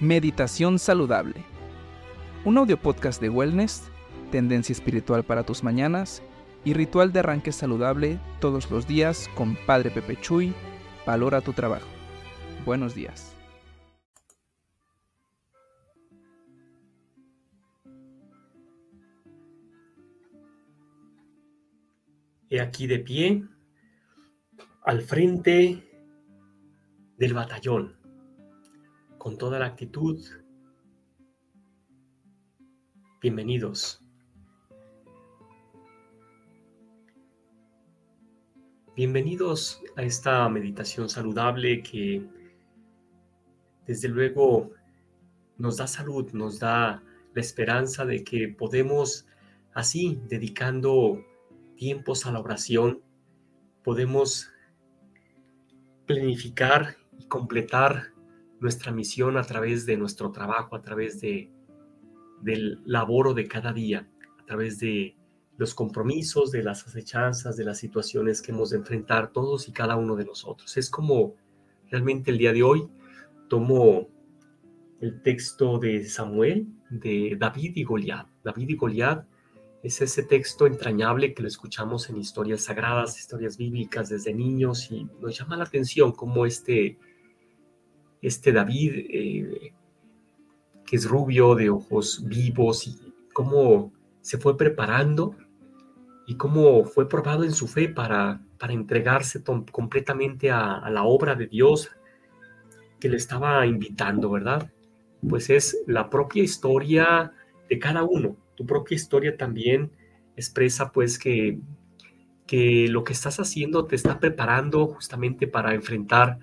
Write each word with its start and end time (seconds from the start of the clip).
Meditación 0.00 0.78
Saludable. 0.78 1.44
Un 2.46 2.56
audio 2.56 2.80
podcast 2.80 3.20
de 3.20 3.28
wellness, 3.28 3.90
tendencia 4.32 4.72
espiritual 4.72 5.24
para 5.24 5.42
tus 5.42 5.62
mañanas 5.62 6.22
y 6.64 6.72
ritual 6.72 7.12
de 7.12 7.18
arranque 7.18 7.52
saludable 7.52 8.18
todos 8.40 8.70
los 8.70 8.86
días 8.86 9.28
con 9.34 9.56
Padre 9.66 9.90
Pepe 9.90 10.16
Chuy. 10.18 10.54
Valora 11.04 11.42
tu 11.42 11.52
trabajo. 11.52 11.86
Buenos 12.64 12.94
días. 12.94 13.36
He 22.48 22.58
aquí 22.58 22.86
de 22.86 23.00
pie, 23.00 23.44
al 24.82 25.02
frente 25.02 25.86
del 27.18 27.34
batallón 27.34 27.99
con 29.20 29.36
toda 29.36 29.58
la 29.58 29.66
actitud. 29.66 30.18
Bienvenidos. 33.20 34.02
Bienvenidos 38.96 39.82
a 39.96 40.04
esta 40.04 40.48
meditación 40.48 41.10
saludable 41.10 41.82
que 41.82 42.26
desde 43.86 44.08
luego 44.08 44.70
nos 45.58 45.76
da 45.76 45.86
salud, 45.86 46.32
nos 46.32 46.58
da 46.58 47.02
la 47.34 47.40
esperanza 47.42 48.06
de 48.06 48.24
que 48.24 48.48
podemos 48.48 49.26
así, 49.74 50.18
dedicando 50.28 51.22
tiempos 51.76 52.24
a 52.24 52.32
la 52.32 52.40
oración, 52.40 53.02
podemos 53.84 54.50
planificar 56.06 56.96
y 57.18 57.26
completar 57.26 58.14
nuestra 58.60 58.92
misión 58.92 59.36
a 59.36 59.42
través 59.42 59.86
de 59.86 59.96
nuestro 59.96 60.30
trabajo, 60.30 60.76
a 60.76 60.82
través 60.82 61.20
de, 61.20 61.50
del 62.42 62.80
laboro 62.84 63.34
de 63.34 63.48
cada 63.48 63.72
día, 63.72 64.08
a 64.38 64.44
través 64.44 64.78
de 64.78 65.16
los 65.56 65.74
compromisos, 65.74 66.52
de 66.52 66.62
las 66.62 66.86
acechanzas, 66.86 67.56
de 67.56 67.64
las 67.64 67.78
situaciones 67.78 68.40
que 68.40 68.52
hemos 68.52 68.70
de 68.70 68.78
enfrentar 68.78 69.32
todos 69.32 69.68
y 69.68 69.72
cada 69.72 69.96
uno 69.96 70.16
de 70.16 70.24
nosotros. 70.24 70.76
Es 70.76 70.88
como 70.88 71.34
realmente 71.90 72.30
el 72.30 72.38
día 72.38 72.52
de 72.52 72.62
hoy 72.62 72.88
tomo 73.48 74.08
el 75.00 75.22
texto 75.22 75.78
de 75.78 76.04
Samuel, 76.04 76.66
de 76.90 77.36
David 77.38 77.72
y 77.76 77.84
Goliat. 77.84 78.26
David 78.44 78.68
y 78.70 78.76
Goliat 78.76 79.26
es 79.82 80.00
ese 80.02 80.22
texto 80.22 80.66
entrañable 80.66 81.32
que 81.32 81.42
lo 81.42 81.48
escuchamos 81.48 82.10
en 82.10 82.18
historias 82.18 82.64
sagradas, 82.64 83.18
historias 83.18 83.56
bíblicas 83.56 84.10
desde 84.10 84.34
niños 84.34 84.90
y 84.90 85.08
nos 85.20 85.38
llama 85.38 85.56
la 85.56 85.64
atención 85.64 86.12
cómo 86.12 86.44
este 86.44 86.98
este 88.22 88.52
David, 88.52 88.92
eh, 89.10 89.72
que 90.86 90.96
es 90.96 91.08
rubio, 91.08 91.54
de 91.54 91.70
ojos 91.70 92.24
vivos, 92.26 92.86
y 92.86 93.12
cómo 93.32 93.92
se 94.20 94.38
fue 94.38 94.56
preparando 94.56 95.34
y 96.26 96.36
cómo 96.36 96.84
fue 96.84 97.08
probado 97.08 97.44
en 97.44 97.52
su 97.52 97.66
fe 97.66 97.88
para, 97.88 98.40
para 98.58 98.72
entregarse 98.72 99.42
completamente 99.42 100.50
a, 100.50 100.88
la 100.90 101.02
obra 101.02 101.34
de 101.34 101.46
Dios 101.46 101.90
que 103.00 103.08
le 103.08 103.16
estaba 103.16 103.66
invitando, 103.66 104.30
¿verdad? 104.30 104.70
Pues 105.28 105.50
es 105.50 105.78
la 105.86 106.08
propia 106.10 106.42
historia 106.42 107.32
de 107.68 107.78
cada 107.78 108.04
uno. 108.04 108.36
Tu 108.54 108.66
propia 108.66 108.94
historia 108.94 109.36
también 109.36 109.90
expresa 110.36 110.92
pues 110.92 111.18
que, 111.18 111.58
que 112.46 112.88
lo 112.88 113.02
que 113.02 113.12
estás 113.12 113.40
haciendo 113.40 113.86
te 113.86 113.96
está 113.96 114.20
preparando 114.20 114.86
justamente 114.86 115.46
para 115.46 115.74
enfrentar 115.74 116.38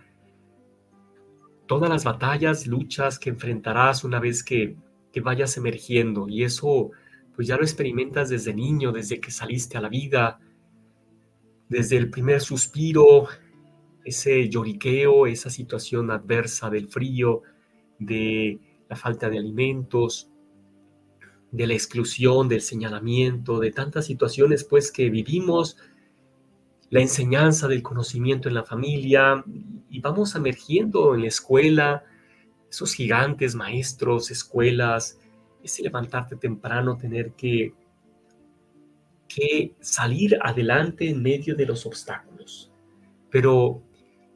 todas 1.68 1.90
las 1.90 2.04
batallas, 2.04 2.66
luchas 2.66 3.20
que 3.20 3.30
enfrentarás 3.30 4.04
una 4.04 4.20
vez 4.20 4.44
que, 4.44 4.76
vayas 5.23 5.58
emergiendo. 5.58 6.30
Y 6.30 6.44
eso 6.44 6.92
pues 7.36 7.48
ya 7.48 7.58
lo 7.58 7.64
experimentas 7.64 8.30
desde 8.30 8.54
niño, 8.54 8.92
desde 8.92 9.20
que 9.20 9.32
saliste 9.32 9.76
a 9.76 9.82
la 9.82 9.89
vida, 9.89 10.39
desde 11.70 11.98
el 11.98 12.11
primer 12.11 12.39
suspiro, 12.39 13.26
ese 14.05 14.48
lloriqueo, 14.48 15.26
esa 15.26 15.50
situación 15.50 16.11
adversa 16.11 16.70
del 16.70 16.88
frío, 16.88 17.42
de 17.98 18.60
la 18.88 18.95
falta 18.95 19.28
de 19.28 19.39
alimentos, 19.39 20.30
de 21.52 21.66
la 21.66 21.73
exclusión, 21.73 22.48
del 22.48 22.61
señalamiento, 22.61 23.60
de 23.60 23.72
tantas 23.72 24.05
situaciones 24.05 24.64
pues 24.64 24.92
que 24.92 25.10
vivimos 25.10 25.78
la 26.89 27.02
enseñanza 27.02 27.67
del 27.67 27.83
conocimiento 27.83 28.48
en 28.48 28.55
la 28.55 28.64
familia 28.64 29.43
y 29.89 29.99
vamos 29.99 30.36
emergiendo 30.36 31.15
en 31.15 31.21
la 31.21 31.27
escuela, 31.27 32.03
esos 32.70 32.93
gigantes, 32.93 33.55
maestros, 33.55 34.31
escuelas, 34.31 35.20
ese 35.64 35.83
levantarte 35.83 36.36
temprano, 36.36 36.98
tener 36.98 37.31
que, 37.31 37.73
que 39.27 39.75
salir 39.80 40.37
adelante 40.42 41.09
en 41.09 41.21
medio 41.21 41.55
de 41.55 41.65
los 41.65 41.86
obstáculos. 41.86 42.71
Pero 43.30 43.81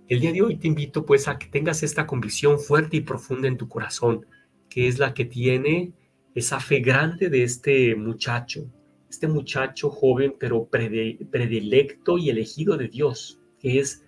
el 0.07 0.19
día 0.19 0.33
de 0.33 0.41
hoy 0.41 0.57
te 0.57 0.67
invito 0.67 1.05
pues 1.05 1.27
a 1.27 1.37
que 1.37 1.47
tengas 1.47 1.83
esta 1.83 2.05
convicción 2.05 2.59
fuerte 2.59 2.97
y 2.97 3.01
profunda 3.01 3.47
en 3.47 3.57
tu 3.57 3.69
corazón, 3.69 4.25
que 4.69 4.87
es 4.87 4.99
la 4.99 5.13
que 5.13 5.25
tiene 5.25 5.93
esa 6.35 6.59
fe 6.59 6.79
grande 6.79 7.29
de 7.29 7.43
este 7.43 7.95
muchacho, 7.95 8.69
este 9.11 9.27
muchacho 9.27 9.89
joven 9.89 10.35
pero 10.39 10.69
predilecto 10.69 12.17
y 12.17 12.29
elegido 12.29 12.77
de 12.77 12.87
Dios, 12.87 13.39
que 13.59 13.79
es 13.79 14.05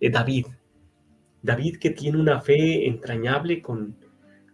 eh, 0.00 0.08
David. 0.08 0.46
David 1.42 1.78
que 1.78 1.90
tiene 1.90 2.18
una 2.18 2.40
fe 2.40 2.86
entrañable, 2.86 3.60
con, 3.60 3.96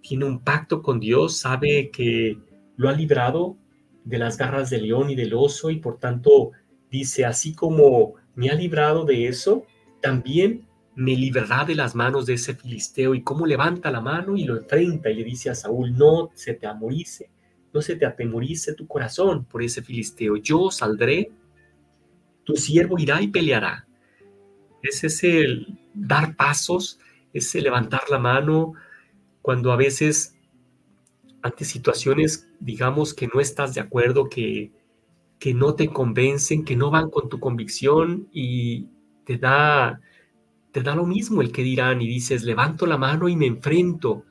tiene 0.01 0.25
un 0.25 0.41
pacto 0.41 0.81
con 0.81 0.99
Dios, 0.99 1.37
sabe 1.37 1.91
que 1.91 2.39
lo 2.77 2.89
ha 2.89 2.93
librado 2.93 3.59
de 4.05 4.19
las 4.19 4.39
garras 4.39 4.71
del 4.71 4.85
león 4.85 5.11
y 5.11 5.15
del 5.15 5.35
oso 5.35 5.69
y 5.71 5.77
por 5.77 5.99
tanto 5.99 6.53
dice, 6.91 7.27
así 7.27 7.55
como 7.55 8.15
me 8.35 8.49
ha 8.49 8.55
librado 8.55 9.05
de 9.05 9.29
eso, 9.29 9.67
también 10.01 10.67
me 10.95 11.15
librará 11.15 11.67
de 11.67 11.75
las 11.75 11.95
manos 11.95 12.25
de 12.25 12.35
ese 12.35 12.55
filisteo 12.55 13.15
y 13.15 13.23
cómo 13.23 13.45
levanta 13.45 13.91
la 13.91 14.01
mano 14.01 14.37
y 14.37 14.45
lo 14.45 14.57
enfrenta 14.57 15.11
y 15.11 15.17
le 15.17 15.25
dice 15.25 15.51
a 15.51 15.55
Saúl, 15.55 15.95
no 15.97 16.31
se 16.35 16.55
te 16.55 16.67
amorice, 16.67 17.31
no 17.72 17.81
se 17.83 17.97
te 17.97 18.06
atemorice 18.06 18.75
tu 18.75 18.87
corazón 18.87 19.44
por 19.44 19.62
ese 19.62 19.83
filisteo. 19.83 20.37
Yo 20.37 20.71
saldré, 20.71 21.31
tu 22.44 22.55
siervo 22.56 22.99
irá 22.99 23.22
y 23.22 23.28
peleará. 23.28 23.87
Es 24.83 25.05
ese 25.05 25.66
dar 25.94 26.37
pasos, 26.37 26.99
ese 27.32 27.61
levantar 27.61 28.03
la 28.11 28.19
mano 28.19 28.75
cuando 29.41 29.72
a 29.72 29.77
veces 29.77 30.37
ante 31.43 31.65
situaciones, 31.65 32.49
digamos, 32.61 33.15
que 33.15 33.28
no 33.32 33.41
estás 33.41 33.75
de 33.75 33.81
acuerdo, 33.81 34.28
que, 34.28 34.71
que 35.38 35.55
no 35.55 35.75
te 35.75 35.88
convencen, 35.88 36.65
que 36.65 36.77
no 36.77 36.91
van 36.91 37.11
con 37.11 37.28
tu 37.28 37.41
convicción 37.41 38.28
y 38.32 38.87
te 39.25 39.38
da, 39.38 40.00
te 40.71 40.82
da 40.82 40.94
lo 40.94 41.05
mismo 41.05 41.43
el 41.43 41.50
que 41.50 41.62
dirán 41.62 42.00
y 42.00 42.06
dices, 42.06 42.44
levanto 42.44 42.87
la 42.87 42.97
mano 42.97 43.28
y 43.28 43.34
me 43.34 43.47
enfrento 43.47 44.25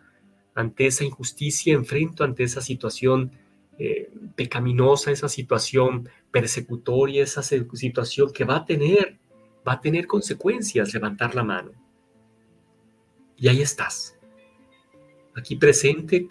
ante 0.56 0.88
esa 0.88 1.04
injusticia, 1.04 1.74
enfrento 1.74 2.24
ante 2.24 2.44
esa 2.44 2.62
situación 2.62 3.32
eh, 3.78 4.12
pecaminosa, 4.36 5.12
esa 5.12 5.30
situación 5.30 6.10
persecutoria, 6.30 7.24
esa 7.24 7.42
situación 7.42 8.32
que 8.34 8.44
va 8.44 8.58
a 8.58 8.66
tener, 8.66 9.18
va 9.68 9.74
a 9.74 9.82
tener 9.82 10.08
consecuencias 10.08 10.94
levantar 10.94 11.36
la 11.36 11.44
mano. 11.44 11.72
Y 13.38 13.48
ahí 13.48 13.62
estás, 13.62 14.18
aquí 15.36 15.56
presente 15.56 16.28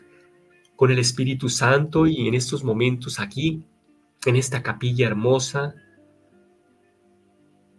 con 0.76 0.91
el 0.91 0.98
Espíritu 0.98 1.48
Santo 1.48 2.06
y 2.06 2.28
en 2.28 2.34
estos 2.34 2.62
momentos 2.62 3.19
aquí, 3.20 3.62
en 4.25 4.37
esta 4.37 4.62
capilla 4.62 5.06
hermosa, 5.06 5.75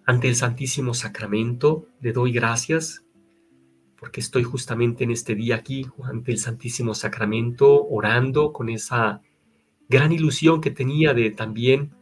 ante 0.06 0.28
el 0.28 0.36
Santísimo 0.36 0.94
Sacramento, 0.94 1.88
le 2.02 2.12
doy 2.12 2.32
gracias 2.32 3.04
porque 4.02 4.20
estoy 4.20 4.42
justamente 4.44 5.04
en 5.04 5.12
este 5.12 5.36
día 5.36 5.58
aquí 5.58 5.86
ante 6.04 6.32
el 6.32 6.40
Santísimo 6.40 6.96
Sacramento, 6.96 7.86
orando 7.88 8.52
con 8.52 8.68
esa 8.68 9.22
gran 9.88 10.12
ilusión 10.12 10.60
que 10.60 10.72
tenía 10.72 11.14
de 11.14 11.30
también, 11.30 11.94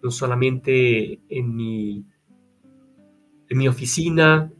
no 0.00 0.12
solamente 0.12 1.20
en 1.28 1.56
mi, 1.56 2.06
en 3.48 3.58
mi 3.58 3.66
oficina, 3.66 4.52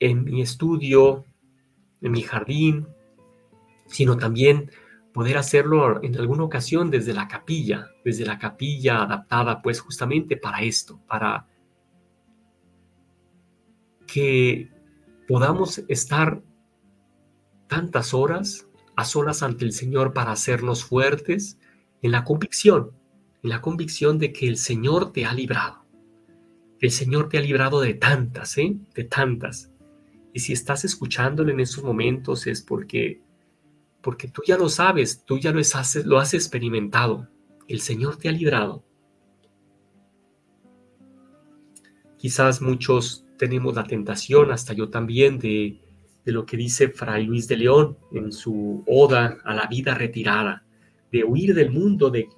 en 0.00 0.24
mi 0.24 0.40
estudio, 0.40 1.26
en 2.00 2.10
mi 2.10 2.22
jardín, 2.22 2.88
sino 3.88 4.16
también 4.16 4.70
poder 5.12 5.36
hacerlo 5.36 6.02
en 6.02 6.16
alguna 6.16 6.44
ocasión 6.44 6.90
desde 6.90 7.12
la 7.12 7.28
capilla, 7.28 7.90
desde 8.02 8.24
la 8.24 8.38
capilla 8.38 9.02
adaptada 9.02 9.60
pues 9.60 9.78
justamente 9.78 10.38
para 10.38 10.62
esto, 10.62 11.02
para 11.06 11.46
que 14.06 14.72
podamos 15.26 15.82
estar 15.88 16.42
tantas 17.68 18.12
horas 18.14 18.68
a 18.96 19.04
solas 19.04 19.42
ante 19.42 19.64
el 19.64 19.72
Señor 19.72 20.12
para 20.12 20.32
hacernos 20.32 20.84
fuertes 20.84 21.58
en 22.02 22.12
la 22.12 22.24
convicción, 22.24 22.92
en 23.42 23.50
la 23.50 23.60
convicción 23.60 24.18
de 24.18 24.32
que 24.32 24.48
el 24.48 24.56
Señor 24.56 25.12
te 25.12 25.24
ha 25.24 25.32
librado. 25.32 25.86
El 26.80 26.90
Señor 26.90 27.28
te 27.28 27.38
ha 27.38 27.40
librado 27.40 27.80
de 27.80 27.94
tantas, 27.94 28.58
¿eh? 28.58 28.76
De 28.94 29.04
tantas. 29.04 29.70
Y 30.32 30.40
si 30.40 30.52
estás 30.52 30.84
escuchándolo 30.84 31.52
en 31.52 31.60
esos 31.60 31.84
momentos 31.84 32.46
es 32.46 32.60
porque, 32.62 33.22
porque 34.02 34.28
tú 34.28 34.42
ya 34.46 34.58
lo 34.58 34.68
sabes, 34.68 35.24
tú 35.24 35.38
ya 35.38 35.52
lo 35.52 35.60
has, 35.60 35.96
lo 36.04 36.18
has 36.18 36.34
experimentado. 36.34 37.28
El 37.68 37.80
Señor 37.80 38.16
te 38.16 38.28
ha 38.28 38.32
librado. 38.32 38.84
Quizás 42.18 42.60
muchos 42.60 43.21
tenemos 43.42 43.74
la 43.74 43.82
tentación, 43.82 44.52
hasta 44.52 44.72
yo 44.72 44.88
también, 44.88 45.40
de, 45.40 45.80
de 46.24 46.30
lo 46.30 46.46
que 46.46 46.56
dice 46.56 46.90
Fray 46.90 47.26
Luis 47.26 47.48
de 47.48 47.56
León 47.56 47.98
en 48.12 48.30
su 48.30 48.84
Oda 48.86 49.38
a 49.42 49.52
la 49.52 49.66
vida 49.66 49.96
retirada, 49.96 50.62
de 51.10 51.24
huir 51.24 51.52
del 51.52 51.72
mundo, 51.72 52.08
de, 52.08 52.28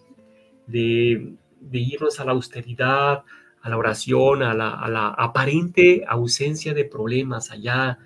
de, 0.66 1.34
de 1.60 1.78
irnos 1.78 2.20
a 2.20 2.24
la 2.24 2.32
austeridad, 2.32 3.22
a 3.60 3.68
la 3.68 3.76
oración, 3.76 4.42
a 4.42 4.54
la, 4.54 5.08
aparente 5.18 6.06
ausencia 6.08 6.72
de 6.72 6.86
problemas 6.86 7.50
allá, 7.50 7.98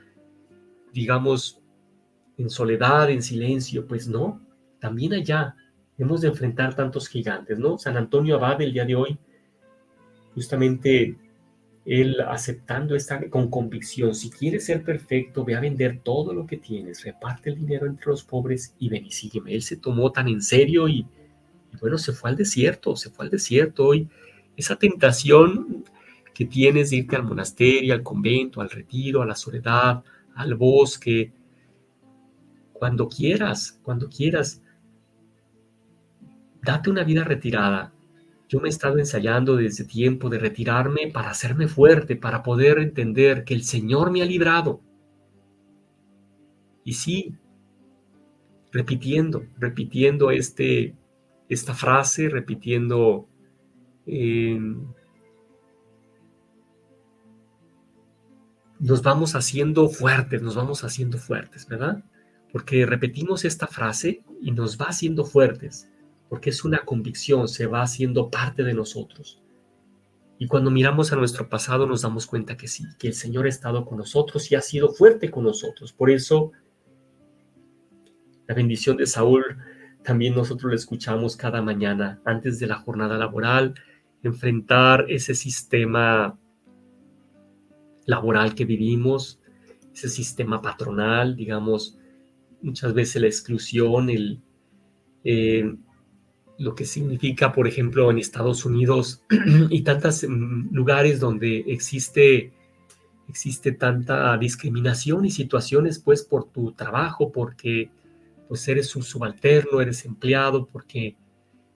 digamos, 0.92 1.60
en 2.36 2.50
soledad, 2.50 3.10
en 3.10 3.22
silencio, 3.22 3.86
pues 3.86 4.08
no, 4.08 4.40
también 4.80 5.12
allá 5.12 5.54
hemos 5.98 6.20
de 6.22 6.28
enfrentar 6.30 6.74
tantos 6.74 7.06
gigantes, 7.06 7.60
¿no? 7.60 7.78
San 7.78 7.96
Antonio 7.96 8.34
Abad 8.34 8.60
el 8.60 8.72
día 8.72 8.84
de 8.84 8.96
hoy, 8.96 9.18
justamente 10.34 11.16
él 11.88 12.20
aceptando 12.20 12.94
esta 12.94 13.18
con 13.30 13.48
convicción, 13.48 14.14
si 14.14 14.28
quieres 14.30 14.66
ser 14.66 14.84
perfecto, 14.84 15.42
ve 15.42 15.56
a 15.56 15.60
vender 15.60 16.00
todo 16.02 16.34
lo 16.34 16.46
que 16.46 16.58
tienes, 16.58 17.02
reparte 17.02 17.48
el 17.48 17.56
dinero 17.56 17.86
entre 17.86 18.08
los 18.08 18.22
pobres 18.24 18.74
y 18.78 18.90
ven 18.90 19.06
y 19.06 19.10
sígueme. 19.10 19.54
Él 19.54 19.62
se 19.62 19.78
tomó 19.78 20.12
tan 20.12 20.28
en 20.28 20.42
serio 20.42 20.86
y, 20.86 20.98
y 20.98 21.76
bueno, 21.80 21.96
se 21.96 22.12
fue 22.12 22.28
al 22.28 22.36
desierto, 22.36 22.94
se 22.94 23.08
fue 23.08 23.24
al 23.24 23.30
desierto 23.30 23.94
y 23.94 24.06
esa 24.54 24.76
tentación 24.76 25.84
que 26.34 26.44
tienes 26.44 26.90
de 26.90 26.96
irte 26.96 27.16
al 27.16 27.24
monasterio, 27.24 27.94
al 27.94 28.02
convento, 28.02 28.60
al 28.60 28.68
retiro, 28.68 29.22
a 29.22 29.26
la 29.26 29.34
soledad, 29.34 30.04
al 30.34 30.54
bosque, 30.56 31.32
cuando 32.74 33.08
quieras, 33.08 33.80
cuando 33.82 34.10
quieras, 34.10 34.62
date 36.62 36.90
una 36.90 37.02
vida 37.02 37.24
retirada. 37.24 37.92
Yo 38.48 38.60
me 38.60 38.68
he 38.68 38.70
estado 38.70 38.98
ensayando 38.98 39.56
desde 39.56 39.84
tiempo 39.84 40.30
de 40.30 40.38
retirarme 40.38 41.10
para 41.12 41.30
hacerme 41.30 41.68
fuerte, 41.68 42.16
para 42.16 42.42
poder 42.42 42.78
entender 42.78 43.44
que 43.44 43.54
el 43.54 43.62
Señor 43.62 44.10
me 44.10 44.22
ha 44.22 44.26
librado. 44.26 44.80
Y 46.82 46.94
sí, 46.94 47.34
repitiendo, 48.72 49.44
repitiendo 49.58 50.30
este, 50.30 50.94
esta 51.48 51.74
frase, 51.74 52.28
repitiendo 52.28 53.28
nos 58.78 59.02
vamos 59.02 59.34
haciendo 59.34 59.88
fuertes, 59.88 60.40
nos 60.40 60.54
vamos 60.54 60.84
haciendo 60.84 61.18
fuertes, 61.18 61.66
¿verdad? 61.66 62.02
Porque 62.52 62.86
repetimos 62.86 63.44
esta 63.44 63.66
frase 63.66 64.22
y 64.40 64.52
nos 64.52 64.80
va 64.80 64.86
haciendo 64.86 65.24
fuertes, 65.24 65.90
porque 66.28 66.50
es 66.50 66.64
una 66.64 66.84
convicción, 66.84 67.48
se 67.48 67.66
va 67.66 67.82
haciendo 67.82 68.30
parte 68.30 68.62
de 68.62 68.74
nosotros. 68.74 69.42
Y 70.38 70.46
cuando 70.46 70.70
miramos 70.70 71.12
a 71.12 71.16
nuestro 71.16 71.48
pasado 71.48 71.86
nos 71.86 72.02
damos 72.02 72.26
cuenta 72.26 72.56
que 72.56 72.68
sí, 72.68 72.84
que 72.98 73.08
el 73.08 73.14
Señor 73.14 73.46
ha 73.46 73.48
estado 73.48 73.84
con 73.84 73.98
nosotros 73.98 74.50
y 74.52 74.54
ha 74.54 74.60
sido 74.60 74.90
fuerte 74.90 75.30
con 75.30 75.44
nosotros. 75.44 75.92
Por 75.92 76.10
eso, 76.10 76.52
la 78.46 78.54
bendición 78.54 78.96
de 78.96 79.06
Saúl 79.06 79.44
también 80.04 80.34
nosotros 80.34 80.70
la 80.70 80.76
escuchamos 80.76 81.36
cada 81.36 81.60
mañana 81.60 82.20
antes 82.24 82.58
de 82.58 82.66
la 82.66 82.76
jornada 82.76 83.18
laboral, 83.18 83.74
enfrentar 84.22 85.06
ese 85.08 85.34
sistema 85.34 86.38
laboral 88.06 88.54
que 88.54 88.64
vivimos, 88.64 89.40
ese 89.92 90.08
sistema 90.08 90.62
patronal, 90.62 91.36
digamos, 91.36 91.98
muchas 92.62 92.94
veces 92.94 93.20
la 93.20 93.28
exclusión, 93.28 94.08
el, 94.08 94.40
eh, 95.24 95.76
lo 96.58 96.74
que 96.74 96.84
significa, 96.84 97.52
por 97.52 97.68
ejemplo, 97.68 98.10
en 98.10 98.18
Estados 98.18 98.64
Unidos 98.64 99.22
y 99.70 99.82
tantos 99.82 100.24
mm, 100.28 100.74
lugares 100.74 101.20
donde 101.20 101.64
existe, 101.68 102.52
existe 103.28 103.72
tanta 103.72 104.36
discriminación 104.36 105.24
y 105.24 105.30
situaciones, 105.30 105.98
pues, 105.98 106.22
por 106.22 106.50
tu 106.50 106.72
trabajo, 106.72 107.30
porque 107.32 107.90
pues 108.48 108.66
eres 108.66 108.96
un 108.96 109.02
subalterno, 109.02 109.80
eres 109.80 110.06
empleado, 110.06 110.66
porque 110.66 111.16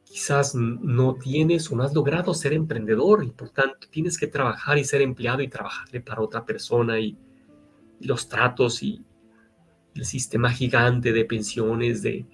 quizás 0.05 0.55
no 0.55 1.15
tienes 1.15 1.71
o 1.71 1.77
no 1.77 1.83
has 1.83 1.95
logrado 1.95 2.33
ser 2.35 2.55
emprendedor 2.55 3.25
y 3.25 3.31
por 3.31 3.51
tanto 3.51 3.87
tienes 3.91 4.19
que 4.19 4.27
trabajar 4.27 4.79
y 4.79 4.85
ser 4.85 5.03
empleado 5.03 5.43
y 5.43 5.49
trabajarle 5.49 6.01
para 6.01 6.23
otra 6.23 6.45
persona 6.45 6.99
y, 6.99 7.17
los 8.01 8.29
tratos 8.29 8.83
y 8.83 9.01
el 9.95 10.05
sistema 10.05 10.51
gigante 10.51 11.13
de 11.13 11.25
pensiones, 11.25 12.03
de 12.03 12.27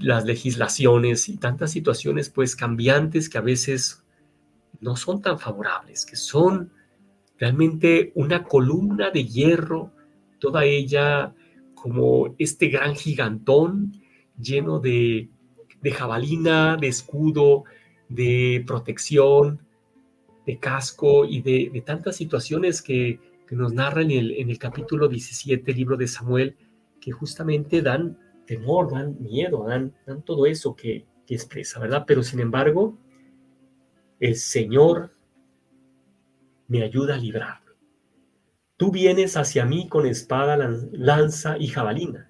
las 0.00 0.24
legislaciones 0.24 1.28
y 1.28 1.36
tantas 1.36 1.70
situaciones 1.70 2.30
pues 2.30 2.56
cambiantes 2.56 3.28
que 3.28 3.38
a 3.38 3.42
veces 3.42 4.02
no 4.80 4.96
son 4.96 5.22
tan 5.22 5.38
favorables, 5.38 6.04
que 6.04 6.16
son 6.16 6.72
realmente 7.38 8.12
una 8.14 8.44
columna 8.44 9.10
de 9.10 9.24
hierro, 9.24 9.92
toda 10.38 10.64
ella 10.64 11.34
como 11.74 12.34
este 12.38 12.68
gran 12.68 12.94
gigantón 12.94 13.92
lleno 14.36 14.80
de 14.80 15.30
de 15.80 15.90
jabalina, 15.90 16.76
de 16.76 16.88
escudo, 16.88 17.64
de 18.08 18.64
protección, 18.66 19.60
de 20.46 20.58
casco 20.58 21.24
y 21.24 21.42
de, 21.42 21.82
tantas 21.84 22.16
situaciones 22.16 22.82
que, 22.82 23.20
nos 23.50 23.72
narran 23.72 24.10
en 24.10 24.18
el, 24.18 24.32
en 24.32 24.50
el, 24.50 24.58
capítulo 24.58 25.08
17, 25.08 25.72
libro 25.72 25.96
de 25.96 26.06
Samuel, 26.06 26.56
que 27.00 27.12
justamente 27.12 27.80
dan 27.80 28.18
temor, 28.48 28.90
dan 28.90 29.22
miedo, 29.22 29.64
dan, 29.68 29.94
dan 30.06 30.22
todo 30.24 30.46
eso 30.46 30.74
que, 30.74 31.06
que 31.24 31.34
expresa, 31.36 31.78
¿verdad? 31.78 32.02
Pero 32.04 32.24
sin 32.24 32.40
embargo, 32.40 32.98
el 34.18 34.34
Señor 34.34 35.14
me 36.66 36.82
ayuda 36.82 37.14
a 37.14 37.18
librarme. 37.18 37.68
Tú 38.76 38.90
vienes 38.90 39.36
hacia 39.36 39.64
mí 39.64 39.88
con 39.88 40.06
espada, 40.06 40.56
lanza 40.92 41.56
y 41.58 41.68
jabalina 41.68 42.28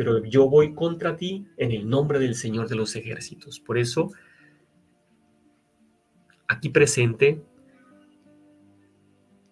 pero 0.00 0.24
yo 0.24 0.48
voy 0.48 0.74
contra 0.74 1.14
ti 1.14 1.46
en 1.58 1.72
el 1.72 1.86
nombre 1.86 2.18
del 2.18 2.34
Señor 2.34 2.70
de 2.70 2.74
los 2.74 2.96
ejércitos. 2.96 3.60
Por 3.60 3.76
eso, 3.76 4.10
aquí 6.48 6.70
presente, 6.70 7.44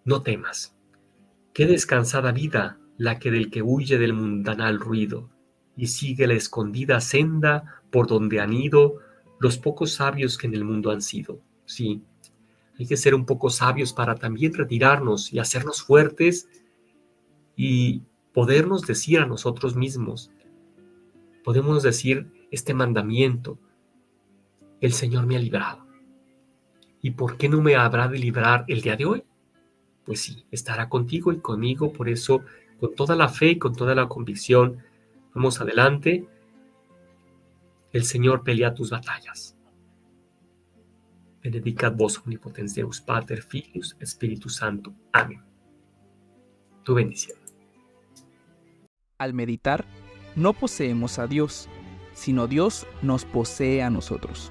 no 0.07 0.23
temas. 0.23 0.75
Qué 1.53 1.67
descansada 1.67 2.33
vida 2.33 2.81
la 2.97 3.19
que 3.19 3.31
del 3.31 3.51
que 3.51 3.61
huye 3.61 3.99
del 3.99 4.15
mundanal 4.15 4.81
ruido 4.81 5.29
y 5.79 5.87
sigue 5.87 6.27
la 6.27 6.35
escondida 6.35 7.01
senda 7.01 7.81
por 7.91 8.09
donde 8.09 8.41
han 8.41 8.53
ido 8.53 8.97
los 9.39 9.57
pocos 9.57 9.93
sabios 9.93 10.37
que 10.37 10.49
en 10.49 10.55
el 10.55 10.65
mundo 10.65 10.91
han 10.91 11.01
sido. 11.01 11.41
Sí, 11.65 12.03
hay 12.79 12.87
que 12.87 12.97
ser 12.97 13.15
un 13.15 13.25
poco 13.25 13.49
sabios 13.49 13.93
para 13.93 14.17
también 14.17 14.53
retirarnos 14.53 15.33
y 15.33 15.39
hacernos 15.39 15.83
fuertes 15.83 16.49
y 17.57 18.03
podernos 18.35 18.87
decir 18.87 19.21
a 19.21 19.27
nosotros 19.27 19.77
mismos, 19.77 20.33
podemos 21.45 21.83
decir 21.85 22.27
este 22.51 22.75
mandamiento, 22.75 23.57
el 24.81 24.93
Señor 24.93 25.27
me 25.27 25.37
ha 25.37 25.41
librado. 25.41 25.87
¿Y 27.01 27.13
por 27.13 27.37
qué 27.37 27.49
no 27.49 27.63
me 27.63 27.77
habrá 27.77 28.09
de 28.09 28.19
librar 28.19 28.65
el 28.67 28.81
día 28.81 28.97
de 28.97 29.07
hoy? 29.07 29.25
Pues 30.05 30.21
sí, 30.21 30.45
estará 30.51 30.89
contigo 30.89 31.33
y 31.33 31.39
conmigo, 31.39 31.93
por 31.93 32.09
eso, 32.09 32.43
con 32.81 32.95
toda 32.97 33.15
la 33.15 33.29
fe 33.29 33.51
y 33.51 33.59
con 33.59 33.75
toda 33.77 33.95
la 33.95 34.09
convicción, 34.09 34.79
vamos 35.39 35.61
adelante. 35.61 36.27
El 37.93 38.03
Señor 38.03 38.43
pelea 38.43 38.75
tus 38.75 38.91
batallas. 38.91 39.57
Benedicat 41.41 41.97
vos 41.97 42.19
omnipotens 42.19 42.75
Deus 42.75 43.01
Pater 43.01 43.41
Filius 43.41 43.97
Espíritu 44.01 44.49
Santo. 44.49 44.93
Amén. 45.13 45.41
Tu 46.83 46.93
bendición. 46.93 47.39
Al 49.19 49.33
meditar, 49.33 49.85
no 50.35 50.55
poseemos 50.55 51.21
a 51.21 51.29
Dios, 51.29 51.69
sino 52.15 52.49
Dios 52.49 52.85
nos 53.01 53.25
posee 53.25 53.85
a 53.85 53.91
nosotros. 53.91 54.51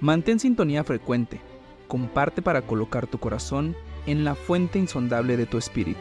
Mantén 0.00 0.40
sintonía 0.40 0.84
frecuente, 0.84 1.38
comparte 1.86 2.40
para 2.40 2.62
colocar 2.62 3.06
tu 3.06 3.18
corazón 3.18 3.76
en 4.06 4.24
la 4.24 4.36
fuente 4.36 4.78
insondable 4.78 5.36
de 5.36 5.44
tu 5.44 5.58
espíritu. 5.58 6.00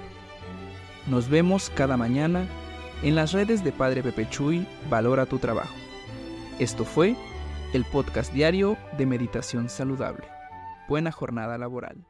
Nos 1.07 1.27
vemos 1.27 1.69
cada 1.69 1.98
mañana 1.98 2.48
en 3.03 3.15
las 3.15 3.31
redes 3.31 3.63
de 3.63 3.72
Padre 3.72 4.03
Pepe 4.03 4.29
Chuy, 4.29 4.67
Valora 4.89 5.25
tu 5.25 5.39
Trabajo. 5.39 5.74
Esto 6.60 6.86
fue 6.86 7.15
el 7.74 7.86
podcast 7.86 8.31
diario 8.34 8.77
de 8.98 9.05
Meditación 9.05 9.70
Saludable. 9.70 10.27
Buena 10.88 11.12
jornada 11.12 11.58
laboral. 11.58 12.05